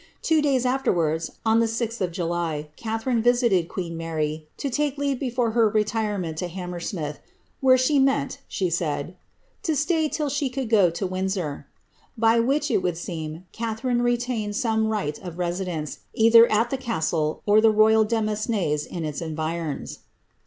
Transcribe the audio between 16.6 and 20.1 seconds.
the castle or the roval demesnes in its environs.